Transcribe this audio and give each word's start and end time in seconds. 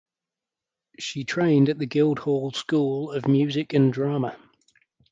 She 0.97 1.25
trained 1.25 1.69
at 1.69 1.77
the 1.77 1.85
Guildhall 1.85 2.53
School 2.53 3.11
of 3.11 3.27
Music 3.27 3.71
and 3.73 3.93
Drama. 3.93 4.35